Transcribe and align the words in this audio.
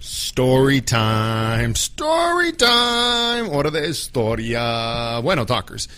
Story 0.00 0.82
time, 0.82 1.72
story 1.74 2.52
time, 2.52 3.48
hora 3.50 3.68
de 3.68 3.88
historia. 3.88 5.18
Bueno, 5.18 5.44
talkers, 5.44 5.88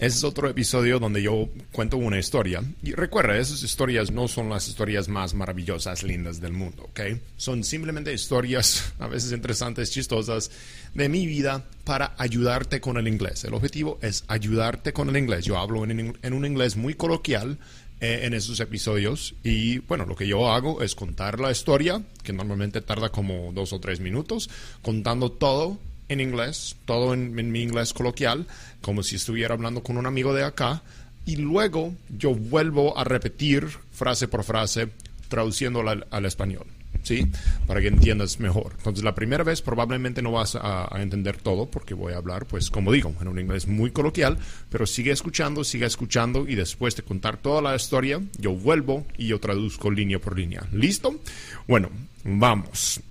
ese 0.00 0.18
es 0.18 0.24
otro 0.24 0.48
episodio 0.48 0.98
donde 0.98 1.22
yo 1.22 1.48
cuento 1.70 1.96
una 1.96 2.18
historia. 2.18 2.60
Y 2.82 2.92
recuerda, 2.94 3.38
esas 3.38 3.62
historias 3.62 4.10
no 4.10 4.26
son 4.26 4.48
las 4.48 4.66
historias 4.66 5.06
más 5.06 5.32
maravillosas, 5.32 6.02
lindas 6.02 6.40
del 6.40 6.54
mundo, 6.54 6.82
¿ok? 6.90 7.00
Son 7.36 7.62
simplemente 7.62 8.12
historias, 8.12 8.92
a 8.98 9.06
veces 9.06 9.30
interesantes, 9.30 9.92
chistosas, 9.92 10.50
de 10.92 11.08
mi 11.08 11.24
vida 11.24 11.64
para 11.84 12.16
ayudarte 12.18 12.80
con 12.80 12.96
el 12.96 13.06
inglés. 13.06 13.44
El 13.44 13.54
objetivo 13.54 14.00
es 14.02 14.24
ayudarte 14.26 14.92
con 14.92 15.08
el 15.08 15.16
inglés. 15.16 15.44
Yo 15.44 15.56
hablo 15.56 15.84
en, 15.84 16.18
en 16.20 16.32
un 16.32 16.44
inglés 16.44 16.74
muy 16.74 16.94
coloquial 16.94 17.58
eh, 18.00 18.20
en 18.24 18.34
esos 18.34 18.60
episodios. 18.60 19.34
Y 19.42 19.78
bueno, 19.78 20.04
lo 20.04 20.16
que 20.16 20.26
yo 20.26 20.50
hago 20.50 20.82
es 20.82 20.94
contar 20.94 21.40
la 21.40 21.50
historia, 21.50 22.02
que 22.22 22.32
normalmente 22.32 22.82
tarda 22.82 23.08
como 23.08 23.52
dos 23.52 23.72
o 23.72 23.80
tres 23.80 24.00
minutos, 24.00 24.50
contando 24.82 25.32
todo 25.32 25.78
en 26.08 26.20
inglés, 26.20 26.76
todo 26.84 27.14
en, 27.14 27.34
mi 27.34 27.62
inglés 27.62 27.92
coloquial, 27.92 28.46
como 28.80 29.02
si 29.02 29.16
estuviera 29.16 29.54
hablando 29.54 29.82
con 29.82 29.96
un 29.96 30.06
amigo 30.06 30.34
de 30.34 30.44
acá. 30.44 30.82
Y 31.24 31.36
luego 31.36 31.94
yo 32.08 32.34
vuelvo 32.34 32.96
a 32.98 33.04
repetir 33.04 33.66
frase 33.90 34.28
por 34.28 34.44
frase, 34.44 34.88
traduciéndola 35.28 36.06
al 36.10 36.26
español. 36.26 36.75
¿Sí? 37.06 37.30
Para 37.66 37.80
que 37.80 37.88
entiendas 37.88 38.40
mejor. 38.40 38.72
Entonces, 38.76 39.04
la 39.04 39.14
primera 39.14 39.44
vez 39.44 39.62
probablemente 39.62 40.22
no 40.22 40.32
vas 40.32 40.56
a, 40.60 40.88
entender 40.96 41.36
todo 41.36 41.66
porque 41.66 41.94
voy 41.94 42.12
a 42.14 42.16
hablar, 42.16 42.46
pues, 42.46 42.70
como 42.70 42.92
digo, 42.92 43.14
en 43.20 43.28
un 43.28 43.38
inglés 43.38 43.66
muy 43.68 43.90
coloquial, 43.92 44.38
pero 44.70 44.86
sigue 44.86 45.12
escuchando, 45.12 45.62
sigue 45.62 45.86
escuchando 45.86 46.48
y 46.48 46.56
después 46.56 46.96
de 46.96 47.02
contar 47.02 47.36
toda 47.36 47.62
la 47.62 47.76
historia, 47.76 48.20
yo 48.38 48.52
vuelvo 48.52 49.06
y 49.16 49.28
yo 49.28 49.38
traduzco 49.38 49.90
línea 49.90 50.18
por 50.18 50.36
línea. 50.36 50.62
¿Listo? 50.72 51.20
Bueno, 51.68 51.90
vamos. 52.24 53.00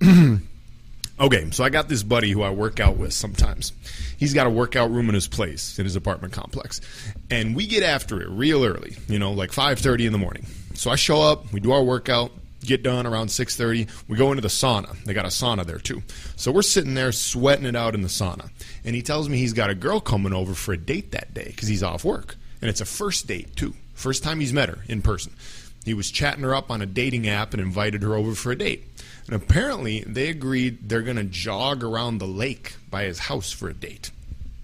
Okay, 1.18 1.50
so 1.50 1.64
I 1.64 1.70
got 1.70 1.88
this 1.88 2.02
buddy 2.02 2.30
who 2.30 2.42
I 2.42 2.50
work 2.50 2.78
out 2.78 2.98
with 2.98 3.14
sometimes. 3.14 3.72
He's 4.18 4.34
got 4.34 4.46
a 4.46 4.50
workout 4.50 4.90
room 4.90 5.08
in 5.08 5.14
his 5.14 5.26
place, 5.26 5.78
in 5.78 5.86
his 5.86 5.96
apartment 5.96 6.34
complex. 6.34 6.82
And 7.30 7.56
we 7.56 7.66
get 7.66 7.82
after 7.82 8.20
it 8.20 8.28
real 8.28 8.62
early, 8.66 8.98
you 9.08 9.18
know, 9.18 9.32
like 9.32 9.50
5:30 9.50 10.04
in 10.04 10.12
the 10.12 10.18
morning. 10.18 10.44
So 10.74 10.90
I 10.90 10.96
show 10.96 11.22
up, 11.22 11.50
we 11.54 11.60
do 11.60 11.72
our 11.72 11.82
workout, 11.82 12.32
get 12.64 12.82
done 12.82 13.06
around 13.06 13.28
6.30 13.28 13.88
we 14.08 14.16
go 14.16 14.30
into 14.30 14.42
the 14.42 14.48
sauna. 14.48 15.02
They 15.04 15.14
got 15.14 15.24
a 15.24 15.28
sauna 15.28 15.64
there 15.64 15.78
too. 15.78 16.02
So 16.36 16.50
we're 16.50 16.62
sitting 16.62 16.94
there 16.94 17.12
sweating 17.12 17.66
it 17.66 17.76
out 17.76 17.94
in 17.94 18.02
the 18.02 18.08
sauna. 18.08 18.50
And 18.84 18.94
he 18.94 19.02
tells 19.02 19.28
me 19.28 19.38
he's 19.38 19.52
got 19.52 19.70
a 19.70 19.74
girl 19.74 20.00
coming 20.00 20.32
over 20.32 20.54
for 20.54 20.72
a 20.72 20.78
date 20.78 21.12
that 21.12 21.34
day 21.34 21.46
because 21.46 21.68
he's 21.68 21.82
off 21.82 22.04
work. 22.04 22.36
And 22.60 22.68
it's 22.68 22.80
a 22.80 22.86
first 22.86 23.26
date 23.26 23.54
too. 23.56 23.74
First 23.94 24.22
time 24.22 24.40
he's 24.40 24.52
met 24.52 24.68
her 24.68 24.78
in 24.88 25.02
person. 25.02 25.32
He 25.84 25.94
was 25.94 26.10
chatting 26.10 26.42
her 26.42 26.54
up 26.54 26.70
on 26.70 26.82
a 26.82 26.86
dating 26.86 27.28
app 27.28 27.52
and 27.52 27.62
invited 27.62 28.02
her 28.02 28.14
over 28.14 28.34
for 28.34 28.52
a 28.52 28.58
date. 28.58 28.84
And 29.26 29.34
apparently 29.34 30.00
they 30.00 30.28
agreed 30.28 30.88
they're 30.88 31.02
going 31.02 31.16
to 31.16 31.24
jog 31.24 31.82
around 31.82 32.18
the 32.18 32.26
lake 32.26 32.74
by 32.90 33.04
his 33.04 33.18
house 33.18 33.52
for 33.52 33.68
a 33.68 33.74
date. 33.74 34.10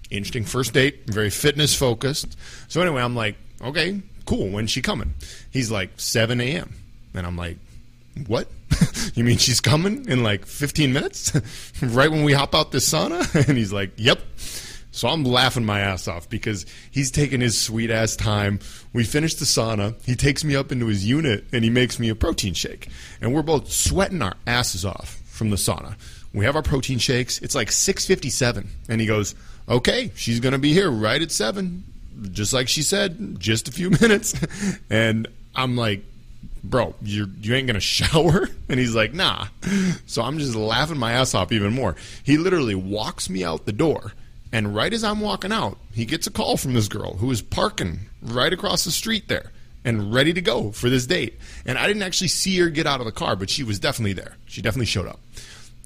Interesting 0.09 0.45
first 0.45 0.73
date 0.73 1.07
very 1.07 1.29
fitness 1.29 1.75
focused. 1.75 2.37
So 2.67 2.81
anyway 2.81 3.01
i'm 3.01 3.15
like 3.15 3.35
okay 3.61 4.01
cool. 4.25 4.49
When's 4.49 4.71
she 4.71 4.81
coming? 4.81 5.15
He's 5.51 5.71
like 5.71 5.91
7 5.97 6.39
a.m 6.39 6.75
and 7.13 7.25
i'm 7.25 7.37
like 7.37 7.57
what? 8.27 8.47
you 9.15 9.23
mean 9.23 9.37
she's 9.37 9.59
coming 9.59 10.07
in 10.07 10.23
like 10.23 10.45
15 10.45 10.93
minutes? 10.93 11.33
right 11.81 12.11
when 12.11 12.23
we 12.23 12.33
hop 12.33 12.55
out 12.55 12.71
the 12.71 12.79
sauna? 12.79 13.47
and 13.47 13.57
he's 13.57 13.73
like, 13.73 13.91
Yep. 13.97 14.19
So 14.91 15.07
I'm 15.07 15.23
laughing 15.23 15.65
my 15.65 15.79
ass 15.79 16.07
off 16.07 16.29
because 16.29 16.67
he's 16.91 17.09
taking 17.09 17.41
his 17.41 17.59
sweet 17.59 17.89
ass 17.89 18.15
time. 18.15 18.59
We 18.93 19.03
finish 19.03 19.33
the 19.33 19.45
sauna. 19.45 19.99
He 20.05 20.15
takes 20.15 20.43
me 20.43 20.55
up 20.55 20.71
into 20.71 20.85
his 20.85 21.03
unit 21.03 21.45
and 21.51 21.63
he 21.63 21.71
makes 21.71 21.97
me 21.97 22.09
a 22.09 22.15
protein 22.15 22.53
shake. 22.53 22.89
And 23.19 23.33
we're 23.33 23.41
both 23.41 23.71
sweating 23.71 24.21
our 24.21 24.35
asses 24.45 24.85
off 24.85 25.19
from 25.25 25.49
the 25.49 25.55
sauna. 25.55 25.95
We 26.31 26.45
have 26.45 26.55
our 26.55 26.61
protein 26.61 26.99
shakes. 26.99 27.39
It's 27.39 27.55
like 27.55 27.69
6:57 27.69 28.67
and 28.87 29.01
he 29.01 29.07
goes, 29.07 29.33
"Okay, 29.67 30.11
she's 30.15 30.39
going 30.39 30.53
to 30.53 30.59
be 30.59 30.73
here 30.73 30.91
right 30.91 31.21
at 31.21 31.31
7." 31.31 31.83
Just 32.31 32.53
like 32.53 32.69
she 32.69 32.83
said, 32.83 33.39
just 33.39 33.67
a 33.67 33.71
few 33.71 33.89
minutes. 34.01 34.35
and 34.91 35.27
I'm 35.55 35.75
like, 35.75 36.03
bro, 36.63 36.95
you 37.01 37.29
you 37.41 37.53
ain't 37.55 37.67
gonna 37.67 37.79
shower? 37.81 38.49
And 38.69 38.79
he's 38.79 38.95
like, 38.95 39.13
nah. 39.13 39.47
So 40.05 40.21
I'm 40.21 40.39
just 40.39 40.55
laughing 40.55 40.97
my 40.97 41.13
ass 41.13 41.33
off 41.33 41.51
even 41.51 41.73
more. 41.73 41.95
He 42.23 42.37
literally 42.37 42.75
walks 42.75 43.29
me 43.29 43.43
out 43.43 43.65
the 43.65 43.71
door, 43.73 44.13
and 44.51 44.75
right 44.75 44.93
as 44.93 45.03
I'm 45.03 45.19
walking 45.19 45.51
out, 45.51 45.77
he 45.93 46.05
gets 46.05 46.27
a 46.27 46.31
call 46.31 46.57
from 46.57 46.73
this 46.73 46.87
girl 46.87 47.15
who 47.15 47.29
is 47.31 47.41
parking 47.41 48.01
right 48.21 48.53
across 48.53 48.83
the 48.85 48.91
street 48.91 49.27
there 49.27 49.51
and 49.85 50.13
ready 50.13 50.33
to 50.33 50.41
go 50.41 50.71
for 50.71 50.89
this 50.89 51.05
date. 51.05 51.37
And 51.65 51.77
I 51.77 51.87
didn't 51.87 52.03
actually 52.03 52.29
see 52.29 52.57
her 52.59 52.69
get 52.69 52.87
out 52.87 52.99
of 52.99 53.05
the 53.05 53.11
car, 53.11 53.35
but 53.35 53.49
she 53.49 53.63
was 53.63 53.79
definitely 53.79 54.13
there. 54.13 54.37
She 54.45 54.61
definitely 54.61 54.85
showed 54.85 55.07
up. 55.07 55.19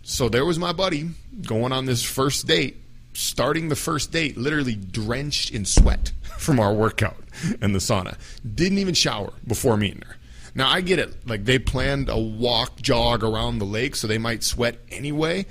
So 0.04 0.30
there 0.30 0.46
was 0.46 0.60
my 0.60 0.72
buddy 0.72 1.10
going 1.42 1.72
on 1.72 1.86
this 1.86 2.04
first 2.04 2.48
date, 2.48 2.78
starting 3.14 3.70
the 3.70 3.76
first 3.76 4.12
date, 4.12 4.38
literally 4.38 4.76
drenched 4.76 5.52
in 5.52 5.66
sweat 5.66 6.12
from 6.38 6.60
our 6.60 6.74
workout 6.74 7.18
and 7.62 7.74
the 7.74 7.80
sauna. 7.80 8.18
Didn't 8.56 8.78
even 8.78 8.94
shower 8.94 9.34
before 9.46 9.78
meeting 9.78 10.04
her. 10.08 10.16
Now 10.58 10.70
I 10.70 10.82
get 10.82 10.98
it. 10.98 11.14
Like 11.28 11.46
they 11.46 11.60
planned 11.60 12.10
a 12.10 12.18
walk, 12.18 12.82
jog 12.82 13.24
around 13.24 13.60
the 13.60 13.66
lake, 13.66 13.96
so 13.96 14.08
they 14.08 14.18
might 14.18 14.44
sweat 14.44 14.80
anyway. 14.90 15.46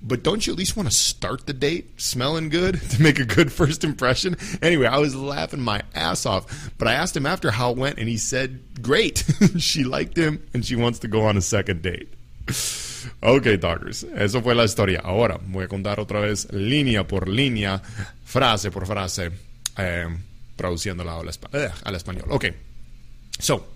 But 0.00 0.22
don't 0.22 0.46
you 0.46 0.52
at 0.52 0.58
least 0.58 0.76
want 0.76 0.88
to 0.88 0.94
start 0.94 1.46
the 1.46 1.52
date 1.52 2.00
smelling 2.00 2.48
good 2.48 2.80
to 2.90 3.02
make 3.02 3.18
a 3.18 3.24
good 3.24 3.52
first 3.52 3.82
impression? 3.82 4.36
Anyway, 4.62 4.86
I 4.86 4.98
was 4.98 5.16
laughing 5.16 5.60
my 5.60 5.82
ass 5.96 6.26
off. 6.26 6.70
But 6.78 6.86
I 6.86 6.94
asked 6.94 7.16
him 7.16 7.26
after 7.26 7.50
how 7.50 7.72
it 7.72 7.76
went, 7.76 7.98
and 7.98 8.08
he 8.08 8.16
said, 8.16 8.60
Great. 8.80 9.24
she 9.58 9.82
liked 9.82 10.16
him, 10.16 10.40
and 10.54 10.64
she 10.64 10.76
wants 10.76 11.00
to 11.00 11.08
go 11.08 11.22
on 11.22 11.36
a 11.36 11.42
second 11.42 11.82
date. 11.82 12.08
Ok, 13.20 13.58
talkers, 13.60 14.04
eso 14.14 14.40
fue 14.42 14.54
la 14.54 14.62
historia. 14.62 15.00
Ahora 15.02 15.36
voy 15.44 15.64
a 15.64 15.68
contar 15.68 15.98
otra 15.98 16.20
vez 16.20 16.46
línea 16.52 17.04
por 17.04 17.26
línea, 17.26 17.82
frase 18.24 18.70
por 18.70 18.86
frase, 18.86 19.32
eh, 19.76 20.06
traduciéndola 20.54 21.18
al, 21.18 21.28
eh, 21.28 21.70
español. 21.96 22.26
Ok, 22.30 22.44
so, 23.40 23.66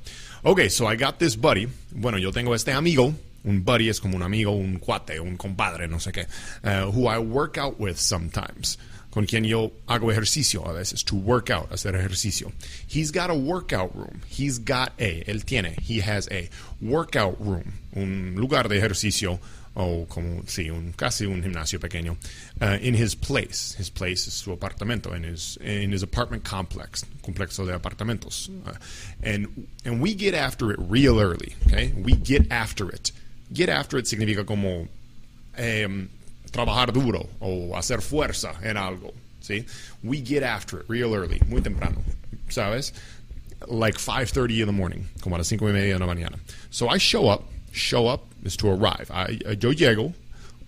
Okay, 0.46 0.68
so 0.68 0.86
I 0.86 0.94
got 0.94 1.18
this 1.18 1.34
buddy. 1.34 1.66
Bueno, 1.90 2.18
yo 2.18 2.30
tengo 2.30 2.54
este 2.54 2.72
amigo. 2.72 3.12
Un 3.42 3.64
buddy 3.64 3.88
es 3.88 3.98
como 3.98 4.14
un 4.14 4.22
amigo, 4.22 4.52
un 4.52 4.78
cuate, 4.78 5.18
un 5.18 5.36
compadre, 5.36 5.88
no 5.88 5.98
sé 5.98 6.12
qué. 6.12 6.28
Uh, 6.62 6.88
who 6.92 7.08
I 7.08 7.18
work 7.18 7.58
out 7.58 7.80
with 7.80 7.96
sometimes. 7.98 8.78
Con 9.16 9.24
quien 9.24 9.44
yo 9.44 9.72
hago 9.88 10.10
ejercicio 10.12 10.68
a 10.68 10.74
veces. 10.74 11.02
To 11.04 11.16
work 11.16 11.48
out, 11.48 11.72
hacer 11.72 11.96
ejercicio. 11.96 12.52
He's 12.86 13.10
got 13.10 13.30
a 13.30 13.34
workout 13.34 13.96
room. 13.96 14.20
He's 14.28 14.58
got 14.58 14.92
a, 14.98 15.24
él 15.26 15.42
tiene, 15.42 15.74
he 15.80 16.00
has 16.00 16.28
a 16.30 16.50
workout 16.82 17.40
room. 17.40 17.78
Un 17.94 18.34
lugar 18.36 18.68
de 18.68 18.76
ejercicio 18.76 19.40
o 19.74 20.04
como, 20.06 20.42
sí, 20.42 20.68
un, 20.68 20.92
casi 20.92 21.24
un 21.24 21.42
gimnasio 21.42 21.80
pequeño, 21.80 22.18
uh, 22.60 22.76
in 22.82 22.92
his 22.92 23.14
place. 23.14 23.74
His 23.78 23.88
place 23.88 24.26
es 24.26 24.34
su 24.34 24.54
apartamento, 24.54 25.16
in 25.16 25.24
his, 25.24 25.56
in 25.62 25.92
his 25.92 26.02
apartment 26.02 26.44
complex, 26.44 27.02
complexo 27.22 27.64
de 27.64 27.72
apartamentos. 27.72 28.50
Uh, 28.66 28.74
and, 29.22 29.66
and 29.86 30.02
we 30.02 30.12
get 30.12 30.34
after 30.34 30.70
it 30.70 30.78
real 30.78 31.18
early, 31.18 31.54
okay? 31.66 31.90
We 31.96 32.12
get 32.12 32.52
after 32.52 32.90
it. 32.90 33.12
Get 33.50 33.70
after 33.70 33.96
it 33.96 34.04
significa 34.04 34.46
como 34.46 34.88
um, 35.56 36.10
trabajar 36.56 36.90
duro 36.90 37.28
o 37.40 37.76
hacer 37.76 38.00
fuerza 38.00 38.54
en 38.62 38.78
algo, 38.78 39.12
¿sí? 39.40 39.66
We 40.02 40.22
get 40.24 40.42
after 40.42 40.80
it 40.80 40.86
real 40.88 41.14
early, 41.14 41.38
muy 41.46 41.60
temprano, 41.60 42.02
¿sabes? 42.48 42.94
Like 43.68 43.98
5.30 43.98 44.60
in 44.60 44.66
the 44.66 44.72
morning, 44.72 45.04
como 45.20 45.36
a 45.36 45.38
las 45.38 45.48
5 45.48 45.68
y 45.68 45.72
media 45.72 45.94
de 45.94 45.98
la 45.98 46.06
mañana. 46.06 46.38
So 46.70 46.88
I 46.88 46.98
show 46.98 47.28
up, 47.28 47.44
show 47.72 48.08
up 48.08 48.22
is 48.42 48.56
to 48.56 48.70
arrive. 48.70 49.10
I, 49.10 49.38
yo 49.58 49.72
llego, 49.72 50.14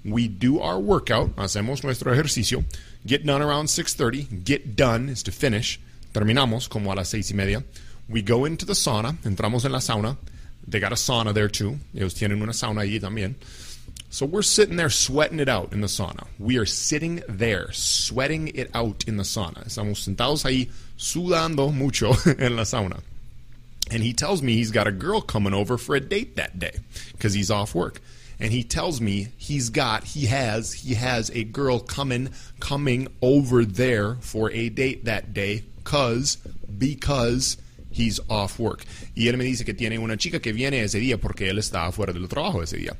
we 0.05 0.29
do 0.29 0.61
our 0.61 0.79
workout, 0.79 1.35
hacemos 1.37 1.83
nuestro 1.83 2.13
ejercicio, 2.13 2.65
get 3.07 3.25
done 3.25 3.41
around 3.41 3.69
6.30, 3.69 4.45
get 4.45 4.77
done 4.77 5.09
is 5.09 5.23
to 5.23 5.33
finish, 5.33 5.81
terminamos 6.13 6.69
como 6.69 6.93
a 6.93 6.97
las 6.97 7.09
seis 7.09 7.31
y 7.31 7.35
media, 7.35 7.65
we 8.11 8.21
go 8.21 8.45
into 8.45 8.67
the 8.67 8.75
sauna, 8.75 9.17
entramos 9.25 9.65
en 9.65 9.73
la 9.73 9.79
sauna, 9.79 10.19
they 10.67 10.81
got 10.81 10.93
a 10.93 10.97
sauna 10.97 11.33
there 11.33 11.49
too, 11.49 11.79
ellos 11.95 12.15
tienen 12.15 12.43
una 12.43 12.53
sauna 12.53 12.83
allí 12.83 13.01
también, 13.01 13.37
so 14.11 14.27
we're 14.27 14.43
sitting 14.43 14.77
there 14.77 14.91
sweating 14.91 15.41
it 15.41 15.49
out 15.49 15.73
in 15.73 15.81
the 15.81 15.87
sauna. 15.87 16.27
We 16.39 16.57
are 16.59 16.67
sitting 16.67 17.23
there 17.29 17.71
sweating 17.73 18.49
it 18.49 18.71
out 18.75 19.05
in 19.07 19.17
the 19.17 19.23
sauna. 19.23 19.67
Estamos 19.67 20.07
sentados 20.07 20.45
ahí 20.45 20.71
sudando 20.97 21.75
mucho 21.75 22.09
en 22.39 22.57
la 22.57 22.63
sauna. 22.63 23.01
And 23.91 24.03
he 24.03 24.13
tells 24.13 24.43
me 24.43 24.55
he's 24.55 24.71
got 24.71 24.87
a 24.87 24.93
girl 24.93 25.21
coming 25.21 25.55
over 25.55 25.79
for 25.79 25.95
a 25.95 26.01
date 26.01 26.37
that 26.37 26.59
day 26.59 26.73
because 27.13 27.35
he's 27.35 27.51
off 27.51 27.75
work. 27.75 28.01
and 28.41 28.53
he 28.53 28.63
tells 28.63 29.01
me 29.01 29.29
he's 29.37 29.71
got, 29.71 30.05
he 30.05 30.27
has, 30.27 30.73
he 30.73 30.95
has 30.95 31.31
a 31.31 31.45
girl 31.45 31.81
coming, 31.81 32.31
coming 32.61 33.09
over 33.21 33.65
there 33.65 34.15
for 34.21 34.51
a 34.53 34.69
date 34.69 35.05
that 35.07 35.35
day, 35.35 35.65
cause, 35.85 36.37
because 36.77 37.57
he's 37.99 38.21
off 38.29 38.59
work. 38.59 38.85
Y 39.15 39.29
él 39.29 39.37
me 39.37 39.45
dice 39.45 39.65
que 39.65 39.75
tiene 39.75 39.99
una 39.99 40.17
chica 40.17 40.41
que 40.41 40.53
viene 40.53 40.83
ese 40.83 40.99
día 40.99 41.19
porque 41.19 41.49
él 41.51 41.59
está 41.59 41.91
fuera 41.93 42.13
del 42.13 42.29
trabajo 42.29 42.63
ese 42.63 42.77
día. 42.77 42.97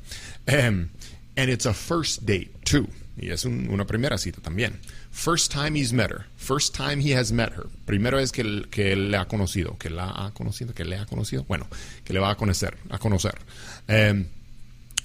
Um, 0.47 0.89
and 1.35 1.49
it's 1.49 1.65
a 1.65 1.73
first 1.73 2.25
date 2.25 2.51
too. 2.65 2.87
Y 3.17 3.31
es 3.31 3.45
un, 3.45 3.69
una 3.69 3.85
primera 3.85 4.17
cita 4.17 4.41
también. 4.41 4.79
First 5.11 5.51
time 5.51 5.75
he's 5.75 5.91
met 5.91 6.11
her. 6.11 6.25
First 6.37 6.73
time 6.73 7.01
he 7.01 7.11
has 7.11 7.31
met 7.31 7.51
her. 7.53 7.67
Primero 7.85 8.17
es 8.17 8.31
que, 8.31 8.65
que 8.71 8.95
le 8.95 9.17
ha 9.17 9.25
conocido. 9.25 9.77
Que 9.77 9.89
la 9.89 10.09
ha 10.09 10.31
conocido. 10.31 10.73
Que 10.73 10.85
le 10.85 10.97
ha 10.97 11.05
conocido. 11.05 11.43
Bueno, 11.43 11.67
que 12.05 12.13
le 12.13 12.19
va 12.19 12.31
a 12.31 12.35
conocer. 12.35 12.77
A 12.89 12.97
conocer. 12.97 13.35
Um, 13.89 14.27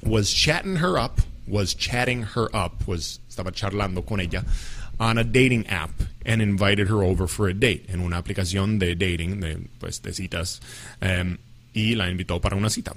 was 0.03 0.33
chatting 0.33 0.77
her 0.77 0.97
up. 0.97 1.21
Was 1.49 1.75
chatting 1.75 2.23
her 2.37 2.49
up. 2.55 2.87
Was, 2.87 3.21
estaba 3.29 3.51
charlando 3.53 4.05
con 4.05 4.21
ella 4.21 4.45
on 4.99 5.19
a 5.19 5.25
dating 5.25 5.67
app 5.67 5.91
and 6.25 6.41
invited 6.41 6.89
her 6.89 7.03
over 7.03 7.27
for 7.27 7.49
a 7.49 7.55
date 7.55 7.87
en 7.89 8.01
una 8.01 8.23
aplicación 8.23 8.79
de 8.79 8.95
dating, 8.95 9.41
de, 9.41 9.59
pues, 9.79 10.01
de 10.01 10.13
citas, 10.13 10.61
um, 11.03 11.39
y 11.75 11.95
la 11.95 12.09
invitó 12.09 12.41
para 12.41 12.57
una 12.57 12.71
cita. 12.71 12.95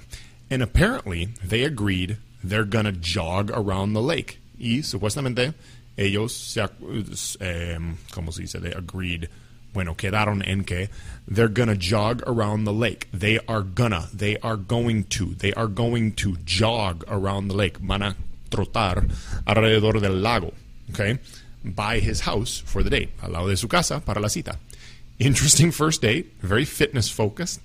And 0.50 0.62
apparently 0.62 1.26
they 1.44 1.64
agreed 1.64 2.16
they're 2.42 2.64
gonna 2.64 2.92
jog 2.92 3.50
around 3.50 3.92
the 3.92 4.02
lake. 4.02 4.38
Y 4.58 4.82
supuestamente 4.82 5.54
ellos 5.96 6.32
se, 6.32 6.62
um, 6.62 7.96
¿cómo 8.12 8.32
se 8.32 8.42
dice? 8.42 8.60
They 8.60 8.72
agreed. 8.72 9.28
Bueno, 9.74 9.94
quedaron 9.94 10.42
en 10.46 10.64
que 10.64 10.88
they're 11.26 11.48
gonna 11.48 11.76
jog 11.76 12.22
around 12.26 12.64
the 12.64 12.72
lake. 12.72 13.08
They 13.12 13.38
are 13.46 13.62
gonna. 13.62 14.08
They 14.14 14.36
are 14.38 14.56
going 14.56 15.04
to. 15.04 15.34
They 15.34 15.52
are 15.52 15.68
going 15.68 16.12
to 16.12 16.36
jog 16.46 17.04
around 17.08 17.48
the 17.48 17.54
lake. 17.54 17.78
Van 17.78 18.02
a 18.02 18.16
trotar 18.50 19.06
alrededor 19.46 20.00
del 20.00 20.22
lago. 20.22 20.52
Okay? 20.90 21.18
By 21.64 22.00
his 22.00 22.20
house 22.20 22.62
for 22.64 22.82
the 22.82 22.90
date. 22.90 23.10
Al 23.22 23.32
lado 23.32 23.48
de 23.48 23.56
su 23.56 23.68
casa 23.68 24.00
para 24.00 24.20
la 24.20 24.28
cita. 24.28 24.58
Interesting 25.18 25.72
first 25.72 26.02
date. 26.02 26.26
Very 26.42 26.64
fitness 26.64 27.10
focused. 27.10 27.60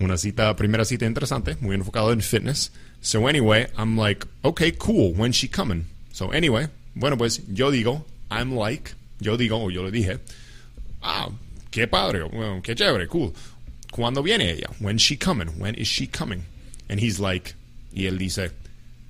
Una 0.00 0.16
cita, 0.16 0.54
primera 0.56 0.84
cita 0.84 1.06
interesante. 1.06 1.56
Muy 1.60 1.76
enfocado 1.76 2.12
en 2.12 2.20
fitness. 2.20 2.70
So 3.00 3.26
anyway, 3.26 3.66
I'm 3.76 3.96
like, 3.96 4.26
okay, 4.44 4.72
cool. 4.72 5.12
When's 5.12 5.36
she 5.36 5.48
coming? 5.48 5.86
So 6.12 6.30
anyway, 6.32 6.66
bueno 6.96 7.16
pues 7.16 7.40
yo 7.46 7.70
digo, 7.70 8.04
I'm 8.30 8.56
like, 8.56 8.94
yo 9.20 9.36
digo, 9.36 9.62
o 9.62 9.70
yo 9.70 9.82
le 9.84 9.92
dije, 9.92 10.18
ah, 11.00 11.30
qué 11.70 11.86
padre, 11.86 12.24
bueno, 12.24 12.60
qué 12.60 12.74
chévere, 12.74 13.06
cool. 13.08 13.32
¿Cuándo 13.92 14.22
viene 14.22 14.50
ella? 14.50 14.68
When's 14.80 15.00
she 15.00 15.16
coming? 15.16 15.48
When 15.60 15.76
is 15.76 15.86
she 15.86 16.08
coming? 16.08 16.44
And 16.88 16.98
he's 16.98 17.20
like, 17.20 17.54
y 17.94 18.06
él 18.06 18.18
dice, 18.18 18.50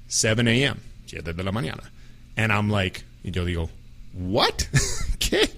7 0.09 0.47
a.m., 0.49 0.81
7 1.07 1.33
de 1.33 1.43
la 1.43 1.51
mañana. 1.51 1.91
And 2.37 2.53
I'm 2.53 2.69
like, 2.69 3.05
y 3.25 3.31
yo 3.31 3.45
digo, 3.47 3.71
what? 4.19 4.69
¿Qué? 5.19 5.49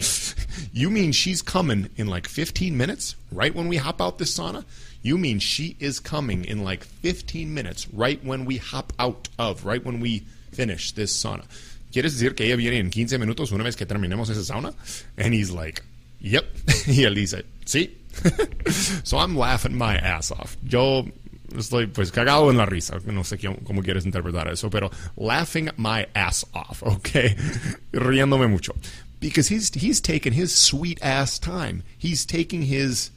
You 0.72 0.90
mean 0.90 1.12
she's 1.12 1.42
coming 1.42 1.88
in 1.96 2.06
like 2.06 2.28
15 2.28 2.76
minutes, 2.76 3.16
right 3.32 3.54
when 3.54 3.68
we 3.68 3.76
hop 3.76 4.00
out 4.00 4.18
this 4.18 4.36
sauna? 4.36 4.64
You 5.02 5.18
mean 5.18 5.38
she 5.38 5.76
is 5.80 5.98
coming 5.98 6.44
in 6.44 6.62
like 6.62 6.84
15 6.84 7.52
minutes, 7.52 7.88
right 7.92 8.22
when 8.24 8.44
we 8.44 8.58
hop 8.58 8.92
out 8.98 9.28
of, 9.38 9.64
right 9.64 9.84
when 9.84 10.00
we 10.00 10.20
finish 10.52 10.92
this 10.92 11.12
sauna? 11.12 11.44
¿Quieres 11.92 12.14
decir 12.14 12.36
que 12.36 12.46
ella 12.46 12.56
viene 12.56 12.78
en 12.78 12.90
15 12.90 13.18
minutos 13.18 13.50
una 13.50 13.64
vez 13.64 13.76
que 13.76 13.86
terminemos 13.86 14.30
esa 14.30 14.52
sauna? 14.52 14.74
And 15.16 15.34
he's 15.34 15.50
like, 15.50 15.82
yep. 16.20 16.44
y 16.86 17.04
él 17.04 17.14
dice, 17.14 17.42
sí. 17.64 17.90
so 19.04 19.18
I'm 19.18 19.36
laughing 19.36 19.76
my 19.76 19.96
ass 19.96 20.30
off. 20.30 20.56
Yo 20.64 21.08
estoy 21.56 21.87
pues 21.87 22.12
cagado 22.12 22.50
en 22.50 22.56
la 22.56 22.67
risa. 22.67 22.99
No 23.06 23.25
sé 23.25 23.38
cómo 23.64 23.82
quieres 23.82 24.05
interpretar 24.05 24.49
eso, 24.49 24.70
pero 24.70 24.91
laughing 25.17 25.70
my 25.76 26.06
ass 26.14 26.47
off, 26.52 26.82
okay? 26.82 27.37
Riéndome 27.93 28.49
mucho. 28.49 28.75
Because 29.20 29.49
he's, 29.49 29.70
he's 29.75 30.00
taking 30.00 30.32
his 30.32 30.55
sweet 30.55 30.99
ass 31.02 31.38
time. 31.38 31.82
He's 31.99 32.25
taking 32.25 32.62
his 32.62 33.11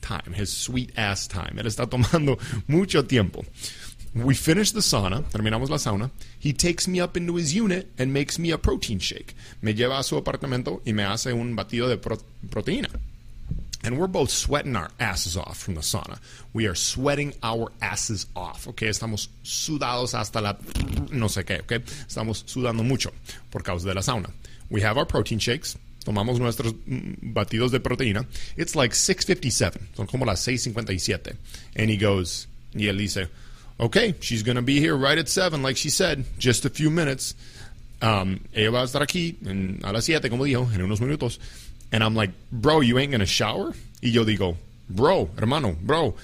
time, 0.00 0.32
his 0.34 0.50
sweet 0.50 0.90
ass 0.96 1.28
time. 1.28 1.58
Él 1.58 1.66
está 1.66 1.86
tomando 1.86 2.38
mucho 2.68 3.02
tiempo. 3.02 3.44
We 4.12 4.34
finish 4.34 4.72
the 4.72 4.80
sauna, 4.80 5.22
terminamos 5.30 5.70
la 5.70 5.76
sauna. 5.76 6.10
He 6.36 6.52
takes 6.52 6.88
me 6.88 7.00
up 7.00 7.16
into 7.16 7.36
his 7.36 7.54
unit 7.54 7.92
and 7.96 8.12
makes 8.12 8.40
me 8.40 8.50
a 8.50 8.58
protein 8.58 8.98
shake. 8.98 9.36
Me 9.62 9.72
lleva 9.72 9.98
a 9.98 10.02
su 10.02 10.16
apartamento 10.16 10.80
y 10.84 10.92
me 10.92 11.04
hace 11.04 11.32
un 11.32 11.54
batido 11.54 11.88
de 11.88 11.96
pro 11.96 12.16
proteína. 12.48 12.88
And 13.82 13.98
we're 13.98 14.08
both 14.08 14.30
sweating 14.30 14.76
our 14.76 14.90
asses 15.00 15.36
off 15.36 15.58
from 15.58 15.74
the 15.74 15.80
sauna. 15.80 16.18
We 16.52 16.66
are 16.66 16.74
sweating 16.74 17.34
our 17.42 17.72
asses 17.80 18.26
off, 18.36 18.68
okay? 18.68 18.88
Estamos 18.88 19.28
sudados 19.42 20.14
hasta 20.14 20.40
la 20.40 20.52
no 21.10 21.26
sé 21.26 21.44
qué, 21.44 21.60
okay? 21.60 21.78
Estamos 21.78 22.44
sudando 22.46 22.84
mucho 22.84 23.10
por 23.50 23.62
causa 23.62 23.86
de 23.86 23.94
la 23.94 24.02
sauna. 24.02 24.30
We 24.68 24.82
have 24.82 24.98
our 24.98 25.06
protein 25.06 25.38
shakes. 25.38 25.78
Tomamos 26.04 26.38
nuestros 26.38 26.74
batidos 27.22 27.70
de 27.70 27.80
proteína. 27.80 28.26
It's 28.56 28.74
like 28.74 28.92
6.57. 28.92 29.96
Son 29.96 30.06
como 30.06 30.24
las 30.24 30.46
6.57. 30.46 31.36
And 31.76 31.90
he 31.90 31.96
goes, 31.96 32.48
y 32.74 32.86
él 32.86 32.98
dice, 32.98 33.28
okay, 33.78 34.14
she's 34.20 34.42
going 34.42 34.56
to 34.56 34.62
be 34.62 34.78
here 34.78 34.96
right 34.96 35.18
at 35.18 35.28
7, 35.28 35.62
like 35.62 35.76
she 35.76 35.90
said, 35.90 36.24
just 36.38 36.64
a 36.64 36.70
few 36.70 36.90
minutes. 36.90 37.34
Um, 38.02 38.40
ella 38.54 38.70
va 38.70 38.80
a 38.80 38.84
estar 38.84 39.02
aquí 39.02 39.36
en, 39.44 39.80
a 39.84 39.92
las 39.92 40.04
7, 40.06 40.30
como 40.30 40.44
dijo, 40.44 40.70
en 40.72 40.82
unos 40.82 41.00
minutos. 41.00 41.38
And 41.92 42.04
I'm 42.04 42.14
like, 42.14 42.30
bro, 42.52 42.80
you 42.80 42.98
ain't 42.98 43.10
going 43.10 43.20
to 43.20 43.26
shower? 43.26 43.72
Y 44.02 44.10
yo 44.10 44.24
digo, 44.24 44.56
bro, 44.88 45.28
hermano, 45.38 45.76
bro, 45.80 46.14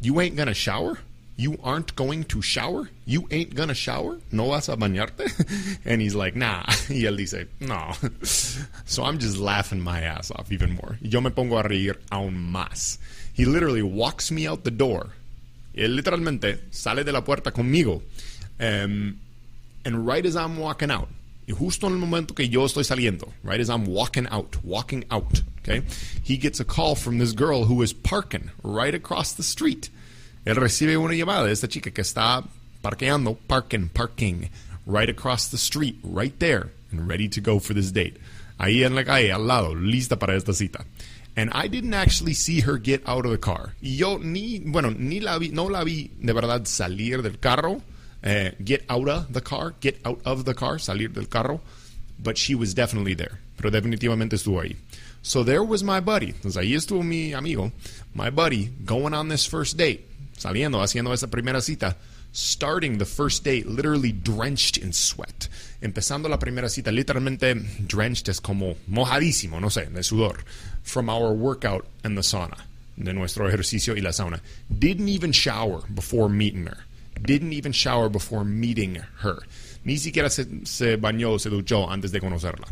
you 0.00 0.20
ain't 0.20 0.36
going 0.36 0.48
to 0.48 0.54
shower? 0.54 0.98
You 1.38 1.58
aren't 1.62 1.94
going 1.96 2.24
to 2.24 2.40
shower? 2.40 2.88
You 3.04 3.28
ain't 3.30 3.54
gonna 3.54 3.74
shower? 3.74 4.18
¿No 4.32 4.48
vas 4.48 4.70
a 4.70 4.76
bañarte? 4.76 5.28
And 5.84 6.00
he's 6.00 6.14
like, 6.14 6.34
nah. 6.34 6.64
Y 6.88 7.04
él 7.04 7.16
dice, 7.18 7.46
no. 7.60 7.92
So 8.86 9.04
I'm 9.04 9.18
just 9.18 9.36
laughing 9.36 9.80
my 9.80 10.00
ass 10.00 10.30
off 10.30 10.50
even 10.50 10.74
more. 10.76 10.96
Yo 11.02 11.20
me 11.20 11.30
pongo 11.30 11.58
a 11.58 11.62
reír 11.62 11.96
aún 12.10 12.52
más. 12.52 12.96
He 13.34 13.44
literally 13.44 13.82
walks 13.82 14.30
me 14.30 14.46
out 14.46 14.64
the 14.64 14.70
door. 14.70 15.10
Él 15.76 15.94
literalmente 15.94 16.58
sale 16.70 17.04
de 17.04 17.12
la 17.12 17.20
puerta 17.20 17.50
conmigo. 17.50 18.00
Um, 18.58 19.20
and 19.84 20.06
right 20.06 20.24
as 20.24 20.36
I'm 20.36 20.56
walking 20.56 20.90
out, 20.90 21.08
y 21.46 21.52
justo 21.52 21.86
en 21.86 21.94
el 21.94 21.98
momento 21.98 22.34
que 22.34 22.48
yo 22.48 22.64
estoy 22.64 22.84
saliendo, 22.84 23.32
right 23.44 23.60
as 23.60 23.68
I'm 23.68 23.86
walking 23.86 24.26
out, 24.30 24.56
walking 24.64 25.04
out, 25.10 25.42
okay, 25.60 25.82
he 26.22 26.36
gets 26.36 26.60
a 26.60 26.64
call 26.64 26.94
from 26.96 27.18
this 27.18 27.32
girl 27.32 27.64
who 27.64 27.82
is 27.82 27.92
parking 27.92 28.50
right 28.62 28.94
across 28.94 29.32
the 29.32 29.42
street. 29.42 29.90
Él 30.44 30.56
recibe 30.56 30.96
una 30.96 31.14
llamada 31.14 31.44
de 31.44 31.52
esta 31.52 31.68
chica 31.68 31.90
que 31.90 32.02
está 32.02 32.44
parqueando, 32.82 33.36
parking, 33.48 33.88
parking, 33.88 34.48
right 34.86 35.08
across 35.08 35.48
the 35.48 35.58
street, 35.58 35.98
right 36.02 36.38
there, 36.38 36.70
and 36.90 37.08
ready 37.08 37.28
to 37.28 37.40
go 37.40 37.58
for 37.58 37.74
this 37.74 37.90
date. 37.92 38.16
Ahí 38.58 38.84
en 38.84 38.94
la 38.94 39.02
calle, 39.02 39.32
al 39.32 39.46
lado, 39.46 39.74
lista 39.74 40.18
para 40.18 40.36
esta 40.36 40.52
cita. 40.52 40.84
And 41.36 41.50
I 41.52 41.68
didn't 41.68 41.92
actually 41.92 42.32
see 42.32 42.60
her 42.60 42.78
get 42.78 43.02
out 43.06 43.26
of 43.26 43.30
the 43.30 43.38
car. 43.38 43.74
Yo 43.82 44.16
ni, 44.16 44.60
bueno, 44.60 44.90
ni 44.90 45.20
la 45.20 45.38
vi, 45.38 45.50
no 45.50 45.64
la 45.64 45.84
vi 45.84 46.10
de 46.18 46.32
verdad 46.32 46.64
salir 46.64 47.22
del 47.22 47.38
carro, 47.38 47.82
uh, 48.24 48.50
get 48.64 48.84
out 48.88 49.08
of 49.08 49.32
the 49.32 49.40
car, 49.40 49.74
get 49.80 49.98
out 50.04 50.20
of 50.24 50.44
the 50.44 50.54
car, 50.54 50.78
salir 50.78 51.12
del 51.12 51.26
carro, 51.26 51.60
but 52.22 52.36
she 52.36 52.54
was 52.54 52.74
definitely 52.74 53.14
there. 53.14 53.38
Pero 53.56 53.70
definitivamente 53.70 54.36
estuvo 54.36 54.60
ahí. 54.60 54.76
So 55.22 55.42
there 55.42 55.62
was 55.62 55.82
my 55.82 56.00
buddy. 56.00 56.32
Entonces 56.32 56.56
ahí 56.56 56.74
estuvo 56.74 57.02
mi 57.02 57.32
amigo, 57.32 57.72
my 58.14 58.30
buddy, 58.30 58.70
going 58.84 59.14
on 59.14 59.28
this 59.28 59.46
first 59.46 59.76
date. 59.76 60.06
saliendo, 60.36 60.82
haciendo 60.82 61.12
esa 61.12 61.28
primera 61.28 61.60
cita, 61.60 61.96
starting 62.32 62.98
the 62.98 63.06
first 63.06 63.44
date 63.44 63.66
literally 63.66 64.12
drenched 64.12 64.76
in 64.76 64.92
sweat. 64.92 65.48
Empezando 65.80 66.28
la 66.28 66.38
primera 66.38 66.68
cita, 66.68 66.90
literalmente 66.90 67.54
drenched 67.86 68.28
es 68.28 68.40
como 68.40 68.76
mojadísimo, 68.86 69.60
no 69.60 69.68
sé, 69.68 69.86
de 69.86 70.02
sudor, 70.02 70.44
from 70.82 71.08
our 71.08 71.32
workout 71.32 71.86
and 72.04 72.16
the 72.16 72.22
sauna, 72.22 72.58
de 72.96 73.12
nuestro 73.12 73.48
ejercicio 73.48 73.94
y 73.96 74.00
la 74.00 74.10
sauna. 74.10 74.40
Didn't 74.70 75.08
even 75.08 75.32
shower 75.32 75.82
before 75.94 76.28
meeting 76.28 76.66
her. 76.66 76.85
Didn't 77.22 77.52
even 77.52 77.72
shower 77.72 78.08
before 78.08 78.44
meeting 78.44 78.96
her. 79.22 79.38
Ni 79.84 79.96
siquiera 79.96 80.28
se, 80.30 80.44
se 80.64 80.96
bañó, 80.96 81.38
se 81.38 81.50
duchó 81.50 81.88
antes 81.90 82.10
de 82.12 82.20
conocerla. 82.20 82.68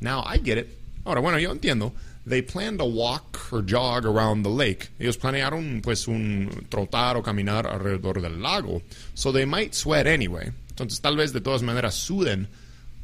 Now, 0.00 0.22
I 0.26 0.38
get 0.38 0.58
it. 0.58 0.78
Ahora, 1.04 1.20
bueno, 1.20 1.38
yo 1.38 1.50
entiendo. 1.50 1.92
They 2.24 2.40
planned 2.40 2.78
to 2.78 2.84
walk 2.84 3.52
or 3.52 3.62
jog 3.62 4.06
around 4.06 4.44
the 4.44 4.50
lake. 4.50 4.90
Ellos 5.00 5.16
planearon 5.16 5.82
pues 5.82 6.06
un 6.06 6.66
trotar 6.70 7.16
o 7.16 7.22
caminar 7.22 7.66
alrededor 7.66 8.20
del 8.22 8.40
lago. 8.40 8.82
So 9.14 9.32
they 9.32 9.44
might 9.44 9.74
sweat 9.74 10.06
anyway. 10.06 10.52
Entonces 10.70 11.00
tal 11.00 11.16
vez 11.16 11.32
de 11.32 11.40
todas 11.40 11.62
maneras 11.62 11.94
suden. 11.94 12.46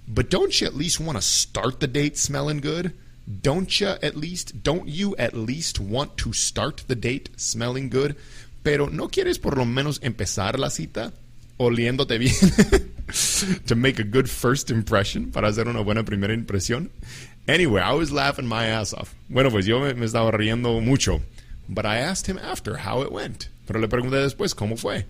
But 0.06 0.30
don't 0.30 0.58
you 0.60 0.68
at 0.68 0.74
least 0.74 1.00
want 1.00 1.18
to 1.18 1.22
start 1.22 1.80
the 1.80 1.88
date 1.88 2.16
smelling 2.16 2.60
good? 2.60 2.92
Don't 3.42 3.80
you 3.80 3.88
at 3.88 4.16
least, 4.16 4.62
don't 4.62 4.88
you 4.88 5.14
at 5.16 5.34
least 5.34 5.78
want 5.80 6.16
to 6.18 6.32
start 6.32 6.84
the 6.86 6.94
date 6.94 7.28
smelling 7.36 7.90
good? 7.90 8.16
Pero 8.62 8.90
no 8.90 9.08
quieres 9.08 9.38
por 9.38 9.56
lo 9.56 9.64
menos 9.64 10.00
empezar 10.02 10.58
la 10.58 10.70
cita 10.70 11.12
oliéndote 11.58 12.18
bien 12.18 12.34
to 13.66 13.74
make 13.74 13.98
a 13.98 14.04
good 14.04 14.28
first 14.28 14.70
impression, 14.70 15.30
para 15.30 15.48
hacer 15.48 15.68
una 15.68 15.80
buena 15.80 16.04
primera 16.04 16.32
impresión. 16.32 16.90
Anyway, 17.46 17.82
I 17.82 17.94
was 17.94 18.10
laughing 18.10 18.46
my 18.46 18.66
ass 18.66 18.92
off. 18.92 19.14
Bueno, 19.28 19.50
pues 19.50 19.66
yo 19.66 19.80
me, 19.80 19.94
me 19.94 20.06
estaba 20.06 20.30
riendo 20.30 20.80
mucho. 20.80 21.20
But 21.68 21.84
I 21.84 21.98
asked 21.98 22.26
him 22.26 22.38
after 22.38 22.76
how 22.76 23.02
it 23.02 23.10
went. 23.10 23.48
Pero 23.66 23.80
le 23.80 23.88
pregunté 23.88 24.16
después 24.16 24.54
cómo 24.54 24.78
fue. 24.78 25.04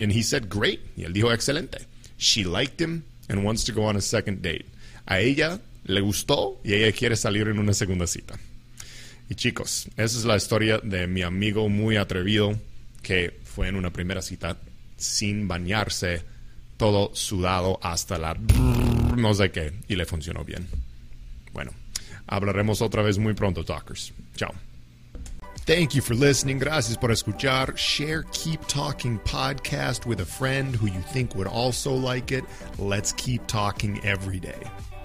And 0.00 0.12
he 0.12 0.22
said, 0.22 0.48
great. 0.48 0.80
Y 0.96 1.04
él 1.04 1.12
dijo, 1.12 1.32
excelente. 1.32 1.86
She 2.16 2.44
liked 2.44 2.80
him 2.80 3.04
and 3.28 3.44
wants 3.44 3.64
to 3.64 3.72
go 3.72 3.84
on 3.84 3.96
a 3.96 4.00
second 4.00 4.42
date. 4.42 4.66
A 5.06 5.20
ella 5.20 5.60
le 5.84 6.00
gustó 6.00 6.60
y 6.64 6.74
ella 6.74 6.92
quiere 6.92 7.16
salir 7.16 7.48
en 7.48 7.58
una 7.58 7.74
segunda 7.74 8.06
cita. 8.06 8.38
Y 9.28 9.34
chicos, 9.34 9.88
esa 9.96 10.18
es 10.18 10.24
la 10.24 10.36
historia 10.36 10.78
de 10.78 11.06
mi 11.06 11.22
amigo 11.22 11.68
muy 11.68 11.96
atrevido 11.96 12.58
que 13.02 13.40
fue 13.44 13.68
en 13.68 13.76
una 13.76 13.90
primera 13.90 14.22
cita 14.22 14.56
sin 14.96 15.48
bañarse, 15.48 16.22
todo 16.76 17.14
sudado 17.14 17.78
hasta 17.82 18.18
la 18.18 18.34
no 18.34 19.34
sé 19.34 19.50
qué, 19.50 19.72
y 19.88 19.96
le 19.96 20.06
funcionó 20.06 20.44
bien. 20.44 20.66
Bueno, 21.52 21.72
hablaremos 22.26 22.80
otra 22.82 23.02
vez 23.02 23.18
muy 23.18 23.34
pronto, 23.34 23.64
talkers. 23.64 24.12
Chao. 24.36 24.52
Thank 25.66 25.94
you 25.94 26.02
for 26.02 26.16
listening. 26.16 26.58
Gracias 26.58 26.96
por 26.96 27.10
escuchar. 27.10 27.76
Share 27.76 28.24
Keep 28.32 28.66
Talking 28.66 29.18
podcast 29.20 30.06
with 30.06 30.20
a 30.20 30.24
friend 30.24 30.74
who 30.74 30.86
you 30.86 31.00
think 31.12 31.34
would 31.36 31.46
also 31.46 31.92
like 31.92 32.32
it. 32.32 32.44
Let's 32.78 33.12
keep 33.12 33.46
talking 33.46 34.00
every 34.02 34.40
day. 34.40 34.60